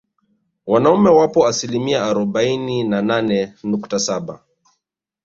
[0.67, 4.39] Wanaume wapo asilimia arobaini na nane nukta saba